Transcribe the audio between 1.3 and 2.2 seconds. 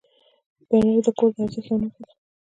د ارزښت یو نښه ده.